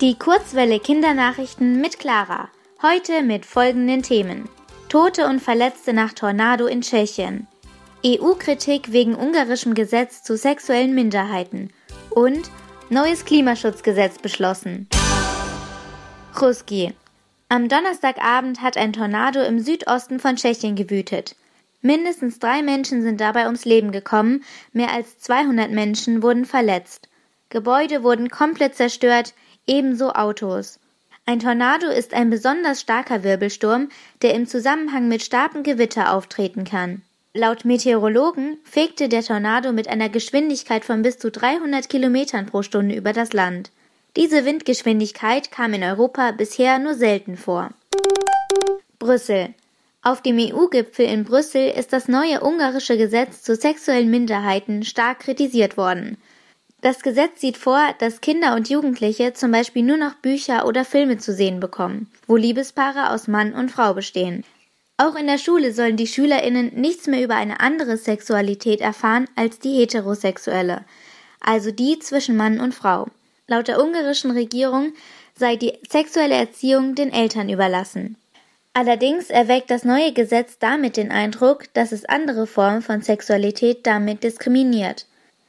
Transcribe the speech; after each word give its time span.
Die 0.00 0.16
Kurzwelle 0.16 0.78
Kindernachrichten 0.78 1.80
mit 1.80 1.98
Clara. 1.98 2.50
Heute 2.82 3.24
mit 3.24 3.44
folgenden 3.44 4.04
Themen. 4.04 4.48
Tote 4.88 5.26
und 5.26 5.40
Verletzte 5.40 5.92
nach 5.92 6.12
Tornado 6.12 6.66
in 6.66 6.82
Tschechien. 6.82 7.48
EU-Kritik 8.06 8.92
wegen 8.92 9.16
ungarischem 9.16 9.74
Gesetz 9.74 10.22
zu 10.22 10.36
sexuellen 10.36 10.94
Minderheiten. 10.94 11.72
Und 12.10 12.48
neues 12.90 13.24
Klimaschutzgesetz 13.24 14.18
beschlossen. 14.18 14.88
Ruski. 16.40 16.94
Am 17.48 17.68
Donnerstagabend 17.68 18.62
hat 18.62 18.76
ein 18.76 18.92
Tornado 18.92 19.42
im 19.42 19.58
Südosten 19.58 20.20
von 20.20 20.36
Tschechien 20.36 20.76
gewütet. 20.76 21.34
Mindestens 21.82 22.38
drei 22.38 22.62
Menschen 22.62 23.02
sind 23.02 23.20
dabei 23.20 23.46
ums 23.46 23.64
Leben 23.64 23.90
gekommen, 23.90 24.44
mehr 24.72 24.92
als 24.92 25.18
200 25.18 25.72
Menschen 25.72 26.22
wurden 26.22 26.44
verletzt. 26.44 27.08
Gebäude 27.48 28.04
wurden 28.04 28.28
komplett 28.28 28.76
zerstört, 28.76 29.34
ebenso 29.68 30.12
Autos. 30.12 30.80
Ein 31.26 31.40
Tornado 31.40 31.88
ist 31.88 32.14
ein 32.14 32.30
besonders 32.30 32.80
starker 32.80 33.22
Wirbelsturm, 33.22 33.90
der 34.22 34.34
im 34.34 34.46
Zusammenhang 34.46 35.08
mit 35.08 35.22
starkem 35.22 35.62
Gewitter 35.62 36.12
auftreten 36.12 36.64
kann. 36.64 37.02
Laut 37.34 37.64
Meteorologen 37.64 38.56
fegte 38.64 39.08
der 39.08 39.22
Tornado 39.22 39.72
mit 39.72 39.86
einer 39.86 40.08
Geschwindigkeit 40.08 40.84
von 40.84 41.02
bis 41.02 41.18
zu 41.18 41.30
300 41.30 41.88
Kilometern 41.88 42.46
pro 42.46 42.62
Stunde 42.62 42.94
über 42.94 43.12
das 43.12 43.34
Land. 43.34 43.70
Diese 44.16 44.44
Windgeschwindigkeit 44.44 45.50
kam 45.50 45.74
in 45.74 45.84
Europa 45.84 46.32
bisher 46.32 46.78
nur 46.78 46.94
selten 46.94 47.36
vor. 47.36 47.70
Brüssel. 48.98 49.54
Auf 50.02 50.22
dem 50.22 50.38
EU-Gipfel 50.38 51.06
in 51.06 51.24
Brüssel 51.24 51.68
ist 51.68 51.92
das 51.92 52.08
neue 52.08 52.42
ungarische 52.42 52.96
Gesetz 52.96 53.42
zu 53.42 53.54
sexuellen 53.54 54.10
Minderheiten 54.10 54.82
stark 54.82 55.20
kritisiert 55.20 55.76
worden. 55.76 56.16
Das 56.80 57.02
Gesetz 57.02 57.40
sieht 57.40 57.56
vor, 57.56 57.92
dass 57.98 58.20
Kinder 58.20 58.54
und 58.54 58.70
Jugendliche 58.70 59.32
zum 59.32 59.50
Beispiel 59.50 59.82
nur 59.82 59.96
noch 59.96 60.14
Bücher 60.14 60.64
oder 60.64 60.84
Filme 60.84 61.18
zu 61.18 61.32
sehen 61.34 61.58
bekommen, 61.58 62.08
wo 62.28 62.36
Liebespaare 62.36 63.10
aus 63.10 63.26
Mann 63.26 63.52
und 63.52 63.72
Frau 63.72 63.94
bestehen. 63.94 64.44
Auch 64.96 65.16
in 65.16 65.26
der 65.26 65.38
Schule 65.38 65.72
sollen 65.72 65.96
die 65.96 66.06
SchülerInnen 66.06 66.74
nichts 66.74 67.08
mehr 67.08 67.22
über 67.22 67.34
eine 67.34 67.58
andere 67.58 67.96
Sexualität 67.96 68.80
erfahren 68.80 69.26
als 69.34 69.58
die 69.58 69.74
heterosexuelle, 69.74 70.84
also 71.40 71.72
die 71.72 71.98
zwischen 71.98 72.36
Mann 72.36 72.60
und 72.60 72.74
Frau. 72.74 73.08
Laut 73.48 73.66
der 73.66 73.82
ungarischen 73.82 74.30
Regierung 74.30 74.92
sei 75.34 75.56
die 75.56 75.72
sexuelle 75.88 76.34
Erziehung 76.34 76.94
den 76.94 77.12
Eltern 77.12 77.48
überlassen. 77.48 78.16
Allerdings 78.72 79.30
erweckt 79.30 79.72
das 79.72 79.84
neue 79.84 80.12
Gesetz 80.12 80.58
damit 80.60 80.96
den 80.96 81.10
Eindruck, 81.10 81.64
dass 81.74 81.90
es 81.90 82.04
andere 82.04 82.46
Formen 82.46 82.82
von 82.82 83.02
Sexualität 83.02 83.84
damit 83.84 84.22
diskriminiert 84.22 85.07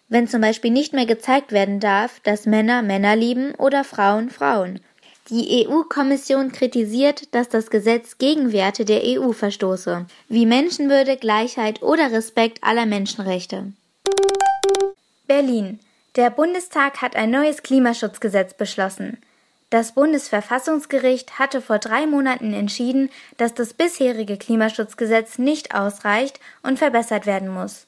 wenn 0.09 0.27
zum 0.27 0.41
Beispiel 0.41 0.71
nicht 0.71 0.93
mehr 0.93 1.05
gezeigt 1.05 1.51
werden 1.51 1.79
darf, 1.79 2.19
dass 2.21 2.45
Männer 2.45 2.81
Männer 2.81 3.15
lieben 3.15 3.53
oder 3.55 3.83
Frauen 3.83 4.29
Frauen. 4.29 4.79
Die 5.29 5.67
EU-Kommission 5.67 6.51
kritisiert, 6.51 7.35
dass 7.35 7.49
das 7.49 7.69
Gesetz 7.69 8.17
gegen 8.17 8.51
Werte 8.51 8.83
der 8.83 9.01
EU 9.05 9.31
verstoße, 9.31 10.07
wie 10.27 10.45
Menschenwürde, 10.47 11.17
Gleichheit 11.17 11.83
oder 11.83 12.11
Respekt 12.11 12.63
aller 12.63 12.87
Menschenrechte. 12.87 13.71
Berlin. 15.27 15.79
Der 16.15 16.31
Bundestag 16.31 17.03
hat 17.03 17.15
ein 17.15 17.29
neues 17.29 17.61
Klimaschutzgesetz 17.61 18.55
beschlossen. 18.55 19.19
Das 19.69 19.93
Bundesverfassungsgericht 19.93 21.37
hatte 21.37 21.61
vor 21.61 21.77
drei 21.77 22.07
Monaten 22.07 22.53
entschieden, 22.53 23.11
dass 23.37 23.53
das 23.53 23.75
bisherige 23.75 24.37
Klimaschutzgesetz 24.37 25.37
nicht 25.37 25.75
ausreicht 25.75 26.39
und 26.63 26.79
verbessert 26.79 27.27
werden 27.27 27.49
muss. 27.49 27.85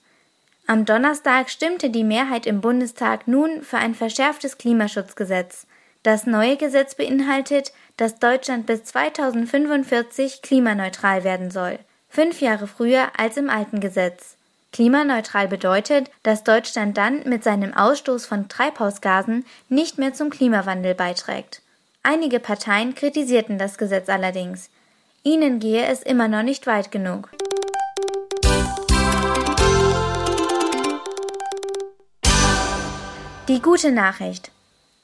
Am 0.67 0.85
Donnerstag 0.85 1.49
stimmte 1.49 1.89
die 1.89 2.03
Mehrheit 2.03 2.45
im 2.45 2.61
Bundestag 2.61 3.27
nun 3.27 3.61
für 3.61 3.77
ein 3.77 3.95
verschärftes 3.95 4.57
Klimaschutzgesetz. 4.57 5.67
Das 6.03 6.25
neue 6.25 6.57
Gesetz 6.57 6.95
beinhaltet, 6.95 7.73
dass 7.97 8.19
Deutschland 8.19 8.65
bis 8.65 8.83
2045 8.85 10.41
klimaneutral 10.41 11.23
werden 11.23 11.51
soll, 11.51 11.77
fünf 12.09 12.41
Jahre 12.41 12.67
früher 12.67 13.09
als 13.17 13.37
im 13.37 13.49
alten 13.49 13.79
Gesetz. 13.79 14.37
Klimaneutral 14.71 15.47
bedeutet, 15.47 16.09
dass 16.23 16.43
Deutschland 16.43 16.97
dann 16.97 17.27
mit 17.27 17.43
seinem 17.43 17.73
Ausstoß 17.73 18.25
von 18.25 18.47
Treibhausgasen 18.47 19.45
nicht 19.67 19.97
mehr 19.97 20.13
zum 20.13 20.29
Klimawandel 20.29 20.95
beiträgt. 20.95 21.61
Einige 22.03 22.39
Parteien 22.39 22.95
kritisierten 22.95 23.57
das 23.57 23.77
Gesetz 23.77 24.09
allerdings. 24.09 24.69
Ihnen 25.23 25.59
gehe 25.59 25.85
es 25.85 26.01
immer 26.01 26.27
noch 26.27 26.43
nicht 26.43 26.65
weit 26.65 26.91
genug. 26.91 27.29
Die 33.51 33.61
gute 33.61 33.91
Nachricht. 33.91 34.49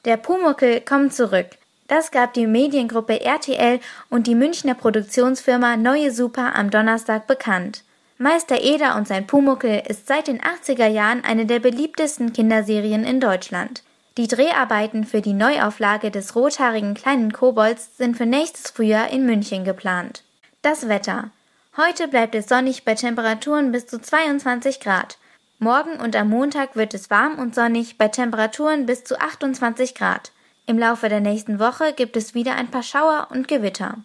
Der 0.06 0.16
Pumuckel 0.16 0.80
kommt 0.80 1.12
zurück. 1.12 1.48
Das 1.86 2.10
gab 2.10 2.32
die 2.32 2.46
Mediengruppe 2.46 3.20
RTL 3.20 3.78
und 4.08 4.26
die 4.26 4.34
Münchner 4.34 4.72
Produktionsfirma 4.72 5.76
Neue 5.76 6.10
Super 6.10 6.54
am 6.54 6.70
Donnerstag 6.70 7.26
bekannt. 7.26 7.84
Meister 8.16 8.62
Eder 8.62 8.96
und 8.96 9.06
sein 9.06 9.26
Pumuckel 9.26 9.82
ist 9.86 10.06
seit 10.06 10.28
den 10.28 10.40
80er 10.40 10.86
Jahren 10.86 11.24
eine 11.24 11.44
der 11.44 11.58
beliebtesten 11.58 12.32
Kinderserien 12.32 13.04
in 13.04 13.20
Deutschland. 13.20 13.82
Die 14.16 14.28
Dreharbeiten 14.28 15.04
für 15.04 15.20
die 15.20 15.34
Neuauflage 15.34 16.10
des 16.10 16.34
rothaarigen 16.34 16.94
kleinen 16.94 17.34
Kobolds 17.34 17.98
sind 17.98 18.16
für 18.16 18.24
nächstes 18.24 18.70
Frühjahr 18.70 19.10
in 19.10 19.26
München 19.26 19.66
geplant. 19.66 20.22
Das 20.62 20.88
Wetter. 20.88 21.32
Heute 21.76 22.08
bleibt 22.08 22.34
es 22.34 22.48
sonnig 22.48 22.86
bei 22.86 22.94
Temperaturen 22.94 23.72
bis 23.72 23.86
zu 23.86 24.00
22 24.00 24.80
Grad. 24.80 25.18
Morgen 25.60 25.98
und 25.98 26.14
am 26.14 26.28
Montag 26.28 26.76
wird 26.76 26.94
es 26.94 27.10
warm 27.10 27.36
und 27.36 27.52
sonnig 27.52 27.98
bei 27.98 28.06
Temperaturen 28.06 28.86
bis 28.86 29.02
zu 29.02 29.20
28 29.20 29.96
Grad. 29.96 30.30
Im 30.66 30.78
Laufe 30.78 31.08
der 31.08 31.18
nächsten 31.18 31.58
Woche 31.58 31.92
gibt 31.94 32.16
es 32.16 32.32
wieder 32.32 32.54
ein 32.54 32.70
paar 32.70 32.84
Schauer 32.84 33.26
und 33.32 33.48
Gewitter. 33.48 33.96